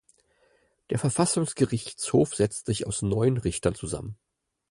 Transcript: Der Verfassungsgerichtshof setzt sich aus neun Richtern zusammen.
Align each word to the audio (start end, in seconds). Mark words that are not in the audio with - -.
Der 0.89 0.97
Verfassungsgerichtshof 0.97 2.33
setzt 2.33 2.65
sich 2.65 2.87
aus 2.87 3.03
neun 3.03 3.37
Richtern 3.37 3.75
zusammen. 3.75 4.17